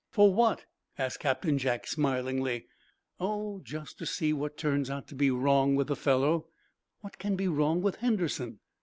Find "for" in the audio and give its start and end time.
0.09-0.33